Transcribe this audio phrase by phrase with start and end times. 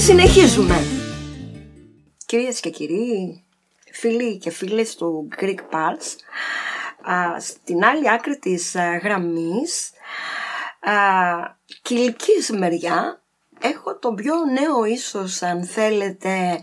[0.00, 0.76] Και συνεχίζουμε.
[2.26, 3.44] Κυρίες και κύριοι,
[3.92, 6.16] φίλοι και φίλες του Greek Pulse,
[7.38, 9.90] στην άλλη άκρη της γραμμής,
[11.82, 13.22] κυλικής μεριά,
[13.60, 16.60] έχω τον πιο νέο ίσως αν θέλετε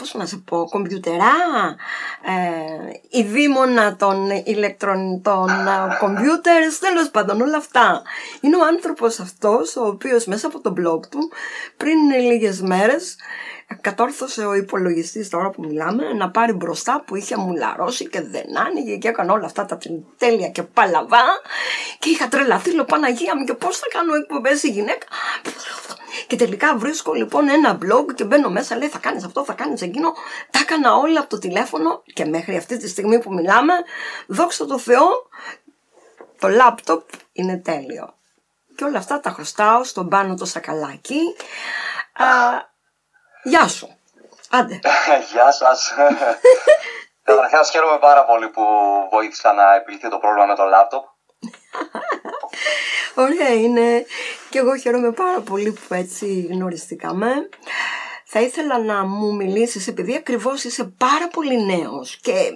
[0.00, 1.34] πώς να σε πω, κομπιουτερά,
[2.22, 5.50] ε, η δίμονα των ηλεκτρονικών
[5.98, 8.02] κομπιούτερς, τέλος πάντων όλα αυτά.
[8.40, 11.32] Είναι ο άνθρωπος αυτός ο οποίος μέσα από το blog του
[11.76, 13.16] πριν λίγες μέρες
[13.80, 18.96] κατόρθωσε ο υπολογιστής τώρα που μιλάμε να πάρει μπροστά που είχε μουλαρώσει και δεν άνοιγε
[18.96, 19.78] και έκανε όλα αυτά τα
[20.16, 21.24] τέλεια και παλαβά
[21.98, 25.06] και είχα τρελαθεί λέω Παναγία μου και πώς θα κάνω εκπομπές η γυναίκα;
[26.26, 29.82] Και τελικά βρίσκω λοιπόν ένα blog και μπαίνω μέσα, λέει θα κάνεις αυτό, θα κάνεις
[29.82, 30.12] εκείνο.
[30.50, 33.74] Τα έκανα όλα από το τηλέφωνο και μέχρι αυτή τη στιγμή που μιλάμε,
[34.26, 35.08] δόξα τω Θεώ,
[36.38, 38.14] το λάπτοπ είναι τέλειο.
[38.76, 41.20] Και όλα αυτά τα χρωστάω στον πάνω το σακαλάκι.
[42.12, 42.26] Α,
[43.42, 43.96] γεια σου.
[44.50, 44.80] Άντε.
[45.32, 45.92] γεια σας.
[47.24, 48.62] Καταρχάς χαίρομαι πάρα πολύ που
[49.10, 51.04] βοήθησα να επιλυθεί το πρόβλημα με το λάπτοπ.
[53.14, 54.06] Ωραία είναι
[54.50, 57.48] και εγώ χαίρομαι πάρα πολύ που έτσι γνωριστήκαμε.
[58.24, 62.52] Θα ήθελα να μου μιλήσεις επειδή ακριβώς είσαι πάρα πολύ νέος και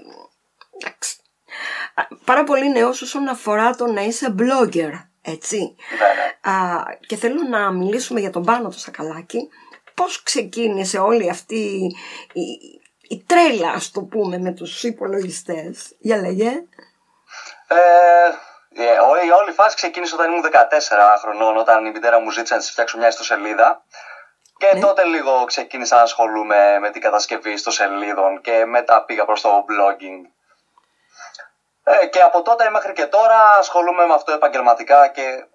[2.25, 4.91] πάρα πολύ νέος όσον αφορά το να είσαι blogger,
[5.23, 5.75] έτσι.
[5.99, 6.57] Ναι, ναι.
[6.57, 9.49] Α, και θέλω να μιλήσουμε για τον Πάνο το Σακαλάκι.
[9.95, 11.91] Πώς ξεκίνησε όλη αυτή
[12.33, 15.95] η, η, τρέλα, ας το πούμε, με τους υπολογιστές.
[15.99, 16.49] Για λέγε.
[17.69, 18.54] Ε, ε,
[19.27, 22.71] η όλη φάση ξεκίνησε όταν ήμουν 14 χρονών, όταν η μητέρα μου ζήτησε να της
[22.71, 23.85] φτιάξω μια ιστοσελίδα.
[24.59, 24.81] Και ναι.
[24.81, 30.31] τότε λίγο ξεκίνησα να ασχολούμαι με την κατασκευή ιστοσελίδων και μετά πήγα προς το blogging.
[31.85, 35.47] Ε, και από τότε μέχρι και τώρα ασχολούμαι με αυτό επαγγελματικά και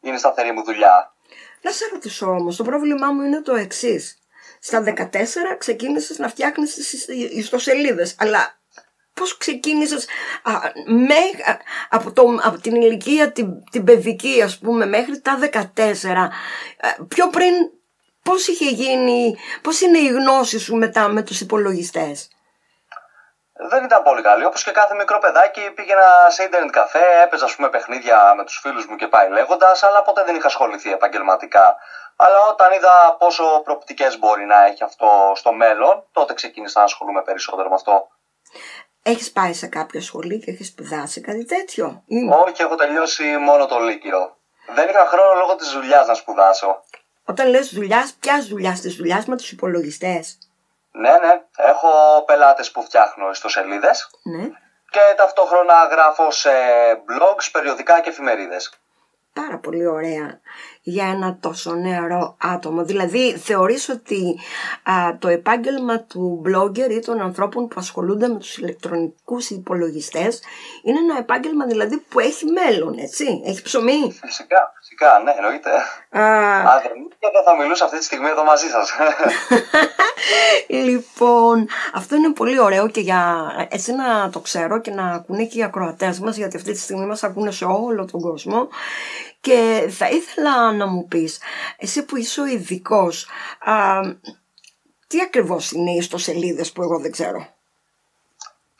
[0.00, 1.12] είναι σταθερή μου δουλειά.
[1.60, 4.18] Να σε ρωτήσω όμως, το πρόβλημά μου είναι το εξής.
[4.60, 8.57] Στα 14 ξεκίνησες να φτιάχνεις τις ιστοσελίδες, αλλά
[9.18, 10.06] πώς ξεκίνησες
[10.86, 11.14] με,
[11.90, 16.28] από, το, από την ηλικία την, την παιδική ας πούμε μέχρι τα 14
[17.08, 17.54] πιο πριν
[18.22, 22.28] πώς είχε γίνει πώς είναι η γνώση σου μετά με τους υπολογιστές;
[23.70, 24.44] Δεν ήταν πολύ καλή.
[24.44, 28.58] Όπως και κάθε μικρό παιδάκι, πήγαινα σε ίντερνετ καφέ, έπαιζα ας πούμε, παιχνίδια με τους
[28.62, 31.76] φίλους μου και πάει λέγοντας, αλλά ποτέ δεν είχα ασχοληθεί επαγγελματικά.
[32.16, 37.22] Αλλά όταν είδα πόσο προοπτικές μπορεί να έχει αυτό στο μέλλον, τότε ξεκίνησα να ασχολούμαι
[37.22, 38.08] περισσότερο με αυτό.
[39.10, 42.02] Έχεις πάει σε κάποια σχολή και έχεις σπουδάσει κάτι τέτοιο;
[42.46, 44.36] Όχι, έχω τελειώσει μόνο το Λύκειο.
[44.74, 46.84] Δεν είχα χρόνο λόγω της δουλειάς να σπουδάσω.
[47.24, 50.38] Όταν λες δουλειάς, ποια δουλειάς, τη δουλειάς με τους υπολογιστές;
[50.92, 51.42] Ναι, ναι.
[51.56, 51.88] Έχω
[52.26, 54.10] πελάτες που φτιάχνω ιστοσελίδες.
[54.22, 54.44] Ναι.
[54.90, 56.50] Και ταυτόχρονα γράφω σε
[57.08, 58.72] blogs, περιοδικά και εφημερίδες
[59.42, 60.40] πάρα πολύ ωραία
[60.82, 62.84] για ένα τόσο νεαρό άτομο.
[62.84, 64.38] Δηλαδή θεωρείς ότι
[65.18, 70.42] το επάγγελμα του blogger ή των ανθρώπων που ασχολούνται με τους ηλεκτρονικούς υπολογιστές
[70.82, 74.12] είναι ένα επάγγελμα δηλαδή που έχει μέλλον, έτσι, έχει ψωμί.
[74.12, 75.70] Φυσικά, φυσικά, ναι, εννοείται.
[76.10, 76.80] Α,
[77.32, 78.92] δεν θα μιλούσα αυτή τη στιγμή εδώ μαζί σας.
[80.88, 85.58] λοιπόν, αυτό είναι πολύ ωραίο και για έτσι να το ξέρω και να ακούνε και
[85.58, 88.68] οι ακροατές μας γιατί αυτή τη στιγμή μας ακούνε σε όλο τον κόσμο
[89.40, 91.40] και θα ήθελα να μου πεις,
[91.78, 93.28] εσύ που είσαι ο ειδικός,
[95.06, 97.46] τι ακριβώς είναι οι ιστοσελίδες που εγώ δεν ξέρω;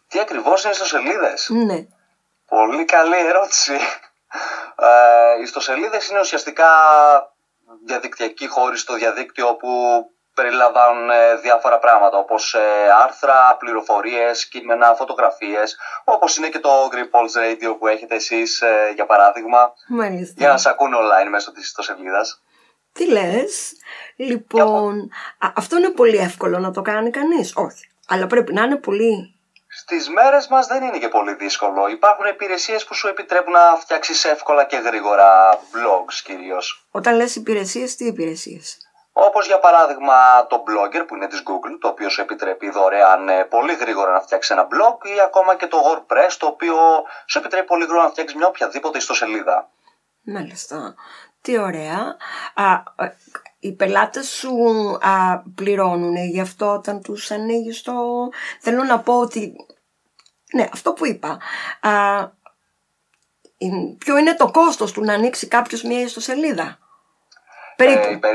[0.09, 1.87] Τι ακριβώς είναι οι ιστοσελίδες; Ναι.
[2.49, 3.73] Πολύ καλή ερώτηση.
[4.81, 6.69] Ε, οι ιστοσελίδες είναι ουσιαστικά
[7.85, 9.71] διαδικτυακοί χώροι στο διαδίκτυο που
[10.35, 12.61] περιλαμβάνουν ε, διάφορα πράγματα όπως ε,
[13.03, 18.93] άρθρα, πληροφορίες, κείμενα, φωτογραφίες όπως είναι και το Green Pulse Radio που έχετε εσείς ε,
[18.95, 20.35] για παράδειγμα Μάλιστα.
[20.37, 22.43] για να σας ακούνε online μέσω της ιστοσελίδας.
[22.93, 23.73] Τι λες,
[24.17, 25.11] λοιπόν,
[25.55, 29.38] αυτό είναι πολύ εύκολο να το κάνει κανείς, όχι, αλλά πρέπει να είναι πολύ
[29.91, 31.89] Στις μέρες μας δεν είναι και πολύ δύσκολο.
[31.89, 36.87] Υπάρχουν υπηρεσίες που σου επιτρέπουν να φτιάξεις εύκολα και γρήγορα blogs κυρίως.
[36.91, 38.79] Όταν λες υπηρεσίες, τι υπηρεσίες;
[39.13, 43.45] Όπως για παράδειγμα το Blogger που είναι της Google, το οποίο σου επιτρέπει δωρεάν ε,
[43.45, 46.77] πολύ γρήγορα να φτιάξεις ένα blog ή ακόμα και το WordPress, το οποίο
[47.27, 49.69] σου επιτρέπει πολύ γρήγορα να φτιάξεις μια οποιαδήποτε ιστοσελίδα.
[50.23, 50.95] Μάλιστα.
[51.43, 52.17] Τι ωραία.
[52.55, 53.17] Α, ε,
[53.61, 54.55] οι πελάτες σου
[55.01, 57.93] α, πληρώνουν γι' αυτό όταν τους ανοίγεις το...
[58.61, 59.57] Θέλω να πω ότι...
[60.53, 61.39] Ναι, αυτό που είπα.
[61.81, 61.91] Α,
[63.99, 66.79] ποιο είναι το κόστος του να ανοίξει κάποιος μια ιστοσελίδα;
[67.77, 68.27] Περίπου.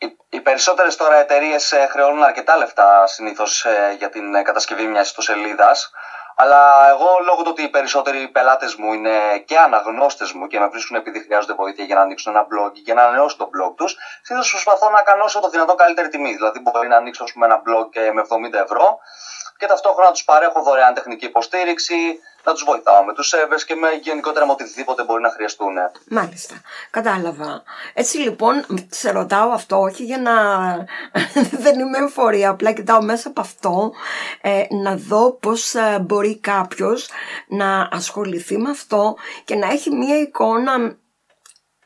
[0.00, 4.86] Ε, οι περισσότερες τώρα εταιρείες ε, χρεώνουν αρκετά λεφτά συνήθως ε, για την ε, κατασκευή
[4.86, 5.90] μιας ιστοσελίδας
[6.36, 10.68] Αλλά εγώ λόγω του ότι οι περισσότεροι πελάτες μου είναι και αναγνώστες μου και με
[10.68, 13.96] βρίσκουν επειδή χρειάζονται βοήθεια για να ανοίξουν ένα blog και να ανανεώσουν το blog τους,
[14.22, 16.34] συνήθως προσπαθώ να κάνω όσο το δυνατόν καλύτερη τιμή.
[16.34, 18.98] Δηλαδή, μπορεί να ανοίξω πούμε, ένα blog με 70 ευρώ
[19.58, 21.94] και ταυτόχρονα τους παρέχω δωρεάν τεχνική υποστήριξη,
[22.44, 25.74] να τους βοηθάω με τους servers και με γενικότερα με οτιδήποτε μπορεί να χρειαστούν.
[26.08, 26.54] Μάλιστα.
[26.90, 27.62] Κατάλαβα.
[27.94, 30.34] Έτσι λοιπόν, σε ρωτάω αυτό όχι για να.
[31.64, 33.92] δεν είμαι εφορία, απλά κοιτάω μέσα από αυτό
[34.40, 37.08] ε, να δω πώς ε, μπορεί κάποιος
[37.48, 40.96] να ασχοληθεί με αυτό και να έχει μία εικόνα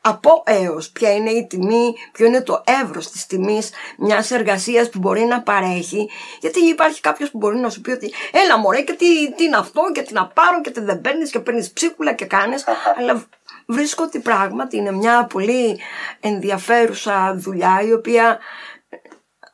[0.05, 0.89] από έως.
[0.89, 5.41] Ποια είναι η τιμή, ποιο είναι το εύρος της τιμής μιας εργασίας που μπορεί να
[5.41, 6.09] παρέχει.
[6.39, 9.57] Γιατί υπάρχει κάποιος που μπορεί να σου πει ότι έλα μωρέ και τι, τι είναι
[9.57, 12.63] αυτό και τι να πάρω και τι δεν παίρνεις και παίρνεις ψίχουλα και κάνεις
[12.97, 13.25] αλλά
[13.65, 15.79] βρίσκω ότι πράγματι είναι μια πολύ
[16.19, 18.39] ενδιαφέρουσα δουλειά η οποία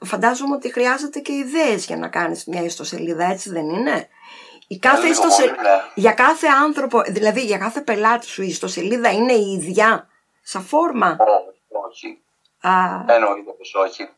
[0.05, 4.07] φαντάζομαι ότι χρειάζεται και ιδέες για να κάνεις μια ιστοσελίδα έτσι δεν είναι;
[4.67, 5.69] Η κάθε ιστοσελίδα, ναι.
[5.95, 10.08] για κάθε άνθρωπο, δηλαδή για κάθε πελάτη σου η ιστοσελίδα είναι η ίδια;
[10.51, 11.17] Σαν φόρμα;
[11.87, 12.21] Όχι.
[12.61, 12.71] Α.
[13.07, 14.09] Εννοείται πως όχι.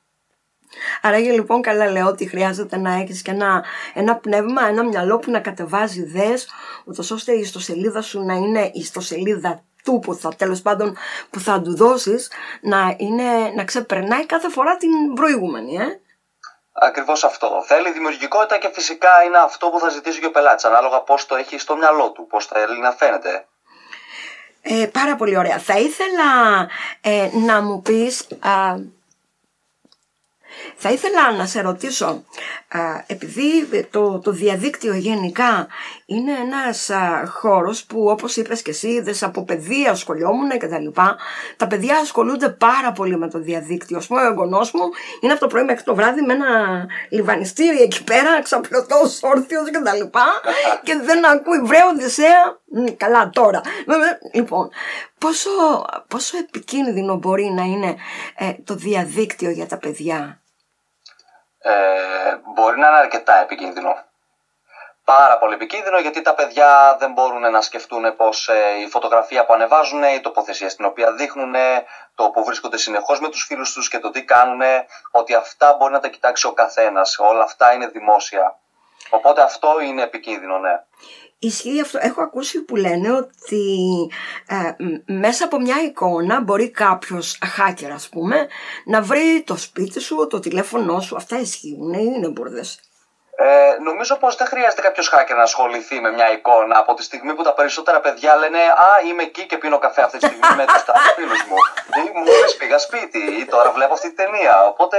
[1.01, 5.31] Άρα λοιπόν καλά λέω ότι χρειάζεται να έχεις και ένα, ένα πνεύμα, ένα μυαλό που
[5.31, 6.49] να κατεβάζει ιδέες,
[6.85, 10.97] ούτως ώστε η ιστοσελίδα σου να είναι η ιστοσελίδα του που θα τέλος πάντων
[11.29, 12.31] που θα του δώσεις
[12.61, 15.75] να, είναι, να ξεπερνάει κάθε φορά την προηγούμενη.
[15.75, 15.99] Ε;
[16.71, 17.63] Ακριβώς αυτό.
[17.65, 21.35] Θέλει δημιουργικότητα και φυσικά είναι αυτό που θα ζητήσει και ο πελάτης, ανάλογα πώς το
[21.35, 23.45] έχει στο μυαλό του, πώς θέλει να φαίνεται.
[24.61, 25.59] Ε, πάρα πολύ ωραία.
[25.59, 26.67] Θα ήθελα
[27.01, 28.27] ε, να μου πεις...
[30.75, 32.23] θα ήθελα να σε ρωτήσω,
[33.07, 35.67] επειδή το, το διαδίκτυο γενικά
[36.05, 36.91] είναι ένας
[37.27, 41.17] χώρος που όπως είπες και εσύ είδες από παιδεία ασχολιόμουν και τα λοιπά,
[41.57, 43.97] τα παιδιά ασχολούνται πάρα πολύ με το διαδίκτυο.
[43.97, 44.89] Ας πούμε ο εγγονός μου
[45.21, 49.79] είναι από το πρωί μέχρι το βράδυ με ένα λιβανιστήρι εκεί πέρα, ξαπλωτός, όρθιος και
[49.83, 50.25] τα λοιπά
[50.83, 52.59] και δεν ακούει βρε Οδυσσέα,
[52.97, 53.61] καλά τώρα.
[54.33, 54.69] Λοιπόν,
[55.17, 55.49] πόσο,
[56.07, 57.95] πόσο επικίνδυνο μπορεί να είναι
[58.35, 60.41] ε, το διαδίκτυο για τα παιδιά;
[61.61, 61.71] Ε,
[62.43, 63.95] μπορεί να είναι αρκετά επικίνδυνο.
[65.05, 69.53] Πάρα πολύ επικίνδυνο γιατί τα παιδιά δεν μπορούν να σκεφτούν πως ε, η φωτογραφία που
[69.53, 71.55] ανεβάζουν, η τοποθεσία στην οποία δείχνουν,
[72.15, 74.61] το που βρίσκονται συνεχώς με τους φίλους τους και το τι κάνουν,
[75.11, 77.19] ότι αυτά μπορεί να τα κοιτάξει ο καθένας.
[77.19, 78.59] Όλα αυτά είναι δημόσια.
[79.09, 80.83] Οπότε αυτό είναι επικίνδυνο, ναι.
[81.43, 81.97] Ισχύει αυτό.
[82.01, 83.63] Έχω ακούσει που λένε ότι
[84.47, 84.55] ε,
[85.13, 88.47] μέσα από μια εικόνα μπορεί κάποιος hacker ας πούμε
[88.85, 91.15] να βρει το σπίτι σου, το τηλέφωνό σου.
[91.15, 92.79] Αυτά ισχύουν ή είναι μπουρδες;
[93.35, 97.33] Ε, νομίζω πως δεν χρειάζεται κάποιος hacker να ασχοληθεί με μια εικόνα από τη στιγμή
[97.35, 100.65] που τα περισσότερα παιδιά λένε «Α, είμαι εκεί και πίνω καφέ αυτή τη στιγμή με
[100.65, 100.83] τους
[101.17, 101.55] φίλους μου».
[101.99, 102.23] Ή μου
[102.57, 104.65] πήγα σπίτι ή τώρα βλέπω αυτή τη ταινία.
[104.67, 104.97] Οπότε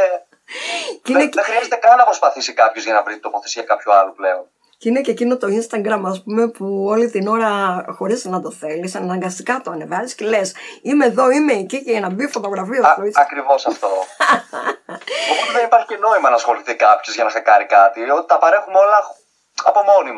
[1.03, 4.45] δεν, δεν χρειάζεται καν να προσπαθήσει κάποιος για να βρει τοποθεσία κάποιου άλλου πλέον.
[4.82, 8.50] Και είναι και εκείνο το Instagram, ας πούμε, που όλη την ώρα, χωρίς να το
[8.50, 12.82] θέλεις, αναγκαστικά το ανεβάζεις και λες: Είμαι εδώ, είμαι εκεί και για να μπει φωτογραφία
[12.82, 13.23] στο Instagram.
[13.26, 13.87] Ακριβώς αυτό.
[15.32, 18.11] Οπότε δεν υπάρχει και νόημα να ασχοληθεί κάποιος για να χακάρει κάτι.
[18.11, 18.99] Ότι τα παρέχουμε όλα
[19.64, 20.12] από μόνοι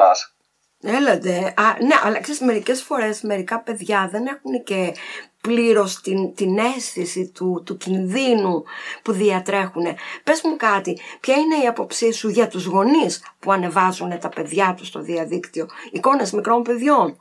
[0.85, 0.97] μα.
[0.97, 1.55] Έλατε.
[1.57, 4.95] Α, ναι, αλλά ξέρεις, μερικές φορές μερικά παιδιά δεν έχουν και
[5.41, 8.65] πλήρως την, την αίσθηση του, του κινδύνου
[9.03, 9.85] που διατρέχουν.
[10.25, 14.75] Πες μου κάτι, ποια είναι η αποψή σου για τους γονείς που ανεβάζουν τα παιδιά
[14.77, 17.17] τους στο διαδίκτυο, εικόνες μικρών παιδιών;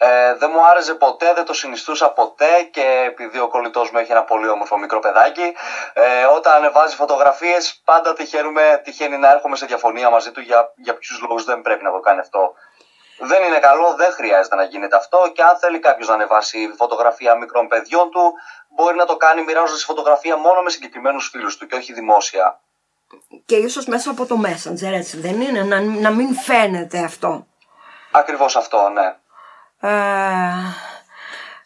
[0.00, 4.10] Ε, δεν μου άρεσε ποτέ, δεν το συνιστούσα ποτέ και επειδή ο κολλητός μου έχει
[4.12, 5.54] ένα πολύ όμορφο μικρό παιδάκι,
[5.92, 10.94] ε, όταν ανεβάζει φωτογραφίες πάντα τυχαίνουμε, τυχαίνει να έρχομαι σε διαφωνία μαζί του για, για
[10.94, 12.54] ποιους λόγους δεν πρέπει να το κάνει αυτό
[13.18, 17.34] δεν είναι καλό, δεν χρειάζεται να γίνεται αυτό και αν θέλει κάποιος να ανεβάσει φωτογραφία
[17.34, 18.32] μικρών παιδιών του,
[18.68, 22.60] μπορεί να το κάνει μοιράζοντας φωτογραφία μόνο με συγκεκριμένους φίλους του και όχι δημόσια.
[23.46, 27.46] Και ίσως μέσα από το Messenger, έτσι δεν είναι, να, να μην φαίνεται αυτό.
[28.10, 29.16] Ακριβώς αυτό, ναι.
[29.80, 29.88] Ε,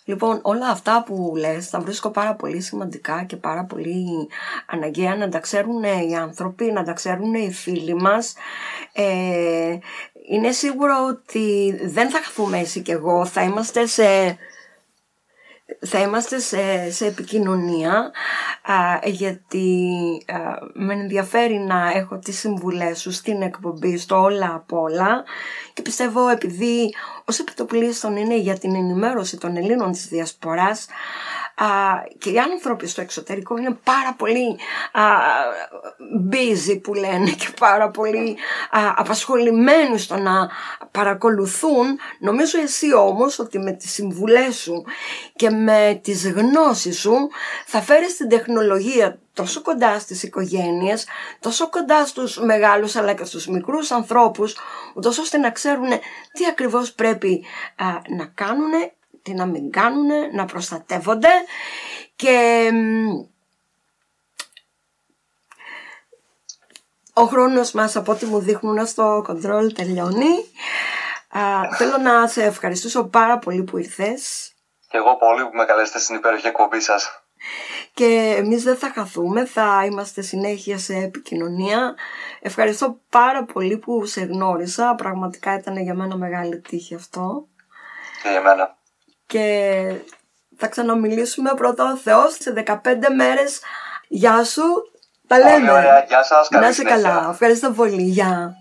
[0.04, 4.28] λοιπόν, όλα αυτά που λες τα βρίσκω πάρα πολύ σημαντικά και πάρα πολύ
[4.66, 8.34] αναγκαία να τα ξέρουν οι άνθρωποι, να τα ξέρουν οι φίλοι μας.
[8.92, 9.78] Ε,
[10.28, 14.38] είναι σίγουρο ότι δεν θα χαθούμε εσύ και εγώ, θα είμαστε σε,
[15.80, 16.38] θα είμαστε
[16.90, 18.10] σε, επικοινωνία
[19.04, 19.98] γιατί
[20.72, 25.24] με ενδιαφέρει να έχω τις συμβουλές σου στην εκπομπή στο όλα απ' όλα
[25.72, 30.86] και πιστεύω επειδή ως επιτοπλίστων είναι για την ενημέρωση των Ελλήνων της Διασποράς
[32.18, 34.58] και οι άνθρωποι στο εξωτερικό είναι πάρα πολύ
[34.92, 35.02] α,
[36.32, 38.36] busy που λένε και πάρα πολύ
[38.70, 40.50] α, απασχολημένοι στο να
[40.90, 41.98] παρακολουθούν.
[42.18, 44.84] Νομίζω εσύ όμως ότι με τις συμβουλές σου
[45.36, 47.28] και με τις γνώσεις σου
[47.66, 51.06] θα φέρεις την τεχνολογία τόσο κοντά στις οικογένειες,
[51.40, 54.56] τόσο κοντά στους μεγάλους αλλά και στους μικρούς ανθρώπους,
[54.94, 55.88] ούτως ώστε να ξέρουν
[56.32, 57.44] τι ακριβώς πρέπει
[58.16, 58.70] να κάνουν,
[59.22, 61.28] τι να μην κάνουν, να προστατεύονται
[62.16, 62.68] και
[67.12, 70.44] ο χρόνος μας από ό,τι μου δείχνουν στο κοντρόλ τελειώνει.
[71.76, 74.52] θέλω να σε ευχαριστήσω πάρα πολύ που ήρθες.
[74.88, 77.22] Και εγώ πολύ που με καλέσετε στην υπέροχη εκπομπή σας
[77.94, 81.94] και εμείς δεν θα χαθούμε, θα είμαστε συνέχεια σε επικοινωνία.
[82.40, 87.46] Ευχαριστώ πάρα πολύ που σε γνώρισα, πραγματικά ήταν για μένα μεγάλη τύχη αυτό.
[88.22, 88.76] Και για μένα.
[89.32, 89.94] Και
[90.56, 92.74] θα ξαναμιλήσουμε πρώτα ο Θεός σε 15
[93.16, 93.60] μέρες.
[94.08, 94.62] Γεια σου,
[95.26, 95.70] τα λέμε.
[95.70, 98.54] Ωραία, γεια σας, καλή Να είσαι καλά, ευχαριστώ πολύ, γεια.